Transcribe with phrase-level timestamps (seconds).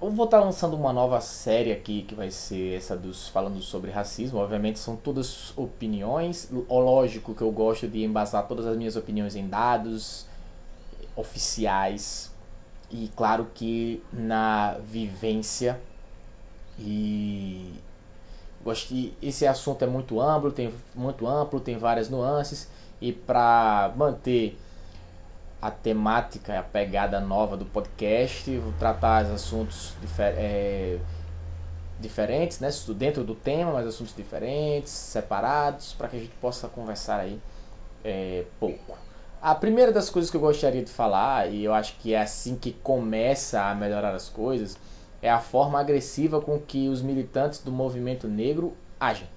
[0.00, 3.90] Eu vou estar lançando uma nova série aqui que vai ser essa dos falando sobre
[3.90, 4.38] racismo.
[4.38, 6.48] Obviamente são todas opiniões.
[6.68, 10.26] Lógico que eu gosto de embasar todas as minhas opiniões em dados
[11.16, 12.32] oficiais
[12.90, 15.80] e claro que na vivência
[16.78, 17.74] e
[18.86, 22.68] que esse assunto é muito amplo, tem muito amplo, tem várias nuances
[23.00, 24.56] e para manter
[25.60, 30.98] a temática, a pegada nova do podcast, vou tratar os assuntos difer é,
[32.00, 32.70] diferentes, né?
[32.96, 37.40] dentro do tema, mas assuntos diferentes, separados, para que a gente possa conversar aí
[38.04, 38.96] é, pouco.
[39.40, 42.56] A primeira das coisas que eu gostaria de falar, e eu acho que é assim
[42.56, 44.76] que começa a melhorar as coisas,
[45.20, 49.28] é a forma agressiva com que os militantes do movimento negro agem.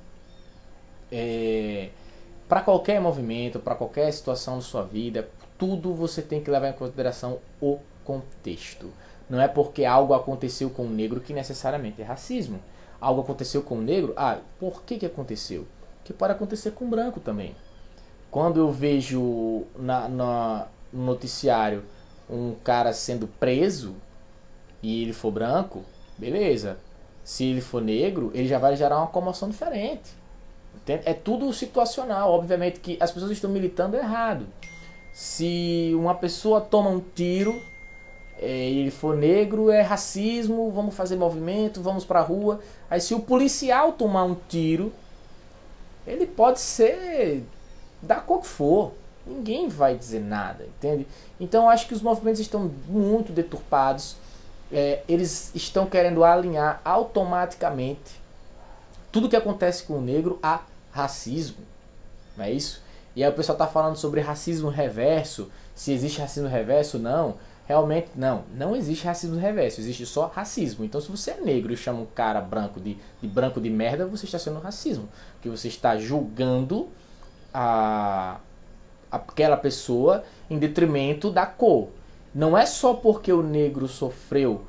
[1.12, 1.90] É,
[2.48, 5.30] para qualquer movimento, para qualquer situação da sua vida,
[5.62, 8.92] tudo você tem que levar em consideração o contexto.
[9.30, 12.60] Não é porque algo aconteceu com o negro que necessariamente é racismo.
[13.00, 15.68] Algo aconteceu com o negro, ah, por que, que aconteceu?
[16.04, 17.56] Que pode acontecer com o branco também.
[18.32, 21.84] Quando eu vejo na, na, no noticiário
[22.28, 23.94] um cara sendo preso
[24.82, 25.86] e ele for branco,
[26.18, 26.80] beleza.
[27.24, 30.12] Se ele for negro, ele já vai gerar uma comoção diferente.
[30.88, 32.32] É tudo situacional.
[32.32, 34.48] Obviamente que as pessoas estão militando errado.
[35.14, 37.62] Se uma pessoa toma um tiro
[38.40, 42.60] é, e ele for negro, é racismo, vamos fazer movimento, vamos pra rua.
[42.90, 44.92] Aí se o policial tomar um tiro,
[46.08, 47.44] ele pode ser
[48.02, 48.94] da cor que for.
[49.26, 51.08] Ninguém vai dizer nada, entende?
[51.40, 54.16] Então acho que os movimentos estão muito deturpados.
[54.72, 58.20] É, eles estão querendo alinhar automaticamente
[59.12, 61.58] tudo que acontece com o negro a racismo.
[62.36, 62.82] Não é isso?
[63.16, 67.36] E aí o pessoal está falando sobre racismo reverso, se existe racismo reverso, não.
[67.68, 68.44] Realmente, não.
[68.56, 70.84] Não existe racismo reverso, existe só racismo.
[70.84, 74.06] Então, se você é negro e chama um cara branco de, de branco de merda,
[74.06, 75.08] você está sendo racismo.
[75.34, 76.90] Porque você está julgando
[77.54, 78.40] a,
[79.12, 81.90] aquela pessoa em detrimento da cor.
[82.34, 84.64] Não é só porque o negro sofreu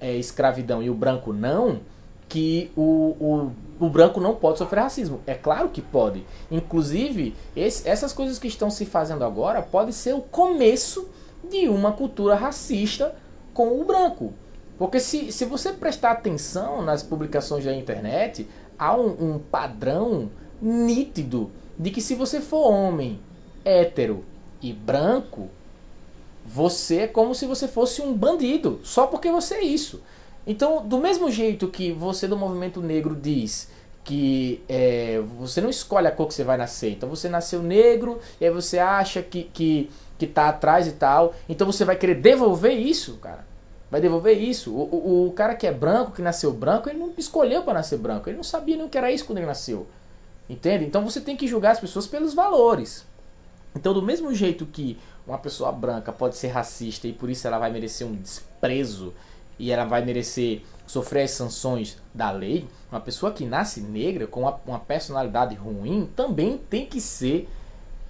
[0.00, 1.80] é, escravidão e o branco não,
[2.28, 5.20] que o, o, o, branco não pode sofrer racismo.
[5.26, 6.24] É claro que pode.
[6.50, 11.08] Inclusive, esse, essas coisas que estão se fazendo agora pode ser o começo
[11.48, 13.14] de uma cultura racista
[13.54, 14.32] com o branco.
[14.78, 18.48] Porque se, se você prestar atenção nas publicações da internet,
[18.78, 20.30] há um, um padrão
[20.60, 23.20] nítido de que se você for homem,
[23.64, 24.24] hétero
[24.62, 25.48] e branco,
[26.44, 30.02] você é como se você fosse um bandido, só porque você é isso.
[30.46, 33.68] Então, do mesmo jeito que você do movimento negro diz
[34.02, 38.18] que é, você não escolhe a cor que você vai nascer, então você nasceu negro
[38.40, 42.16] e aí você acha que, que, que tá atrás e tal, então você vai querer
[42.16, 43.46] devolver isso, cara.
[43.90, 44.72] Vai devolver isso.
[44.72, 47.98] O, o, o cara que é branco, que nasceu branco, ele não escolheu para nascer
[47.98, 49.86] branco, ele não sabia nem o que era isso quando ele nasceu.
[50.48, 50.84] Entende?
[50.84, 53.04] Então você tem que julgar as pessoas pelos valores.
[53.74, 57.58] Então, do mesmo jeito que uma pessoa branca pode ser racista e por isso ela
[57.58, 59.14] vai merecer um desprezo
[59.60, 64.40] e ela vai merecer sofrer as sanções da lei, uma pessoa que nasce negra com
[64.40, 67.48] uma, uma personalidade ruim também tem que ser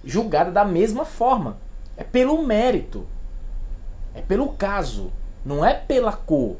[0.03, 1.57] julgada da mesma forma.
[1.95, 3.05] É pelo mérito,
[4.15, 5.11] é pelo caso,
[5.45, 6.55] não é pela cor.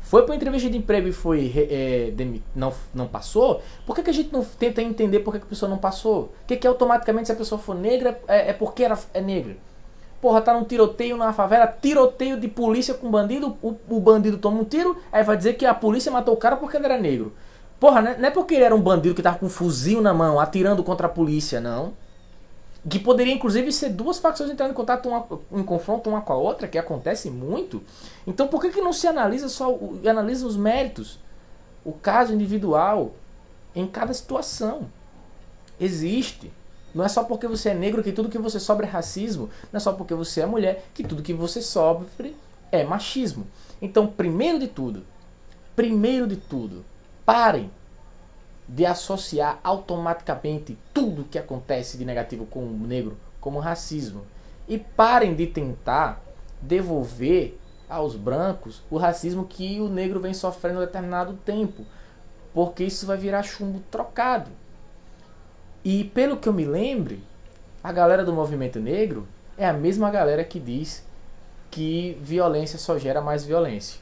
[0.00, 2.12] Foi para entrevista de emprego e foi é,
[2.54, 3.62] não, não passou?
[3.86, 6.34] Por que, que a gente não tenta entender por que, que a pessoa não passou?
[6.42, 9.56] O que, que automaticamente se a pessoa for negra é, é porque ela é negra?
[10.24, 14.58] Porra, tá num tiroteio na favela, tiroteio de polícia com bandido, o, o bandido toma
[14.58, 17.34] um tiro, aí vai dizer que a polícia matou o cara porque ele era negro.
[17.78, 18.16] Porra, né?
[18.18, 20.82] não é porque ele era um bandido que tava com um fuzil na mão, atirando
[20.82, 21.92] contra a polícia, não.
[22.88, 26.36] Que poderia, inclusive, ser duas facções entrando em contato, uma, em confronto uma com a
[26.36, 27.82] outra, que acontece muito.
[28.26, 31.20] Então, por que, que não se analisa só, analisa os méritos,
[31.84, 33.12] o caso individual,
[33.74, 34.88] em cada situação?
[35.78, 36.50] Existe.
[36.94, 39.50] Não é só porque você é negro que tudo que você sofre é racismo.
[39.72, 42.36] Não é só porque você é mulher que tudo que você sofre
[42.70, 43.46] é machismo.
[43.82, 45.04] Então, primeiro de tudo,
[45.74, 46.84] primeiro de tudo,
[47.26, 47.70] parem
[48.68, 54.22] de associar automaticamente tudo que acontece de negativo com o negro como racismo.
[54.66, 56.22] E parem de tentar
[56.62, 57.58] devolver
[57.88, 61.84] aos brancos o racismo que o negro vem sofrendo em determinado tempo.
[62.54, 64.50] Porque isso vai virar chumbo trocado.
[65.84, 67.22] E pelo que eu me lembre,
[67.82, 69.28] a galera do movimento negro
[69.58, 71.04] é a mesma galera que diz
[71.70, 74.00] que violência só gera mais violência.